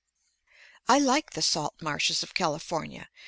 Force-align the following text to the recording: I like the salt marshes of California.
I 0.87 0.97
like 0.97 1.33
the 1.33 1.43
salt 1.43 1.75
marshes 1.79 2.23
of 2.23 2.33
California. 2.33 3.07